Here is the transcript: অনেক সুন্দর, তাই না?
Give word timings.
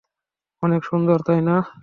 অনেক 0.63 0.81
সুন্দর, 0.83 1.17
তাই 1.27 1.41
না? 1.41 1.55